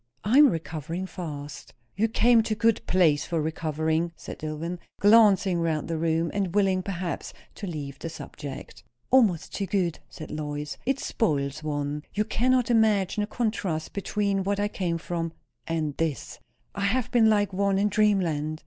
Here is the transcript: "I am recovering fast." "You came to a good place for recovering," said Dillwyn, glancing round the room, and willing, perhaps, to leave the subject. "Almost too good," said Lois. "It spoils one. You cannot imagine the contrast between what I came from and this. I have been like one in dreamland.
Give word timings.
"I 0.23 0.39
am 0.39 0.49
recovering 0.49 1.05
fast." 1.05 1.75
"You 1.95 2.07
came 2.07 2.41
to 2.41 2.55
a 2.55 2.57
good 2.57 2.81
place 2.87 3.23
for 3.25 3.39
recovering," 3.39 4.13
said 4.15 4.39
Dillwyn, 4.39 4.79
glancing 4.99 5.59
round 5.59 5.87
the 5.87 5.97
room, 5.99 6.31
and 6.33 6.55
willing, 6.55 6.81
perhaps, 6.81 7.33
to 7.53 7.67
leave 7.67 7.99
the 7.99 8.09
subject. 8.09 8.83
"Almost 9.11 9.53
too 9.53 9.67
good," 9.67 9.99
said 10.09 10.31
Lois. 10.31 10.77
"It 10.87 10.99
spoils 10.99 11.61
one. 11.61 12.01
You 12.15 12.25
cannot 12.25 12.71
imagine 12.71 13.21
the 13.21 13.27
contrast 13.27 13.93
between 13.93 14.43
what 14.43 14.59
I 14.59 14.69
came 14.69 14.97
from 14.97 15.33
and 15.67 15.95
this. 15.97 16.39
I 16.73 16.85
have 16.85 17.11
been 17.11 17.29
like 17.29 17.53
one 17.53 17.77
in 17.77 17.87
dreamland. 17.87 18.59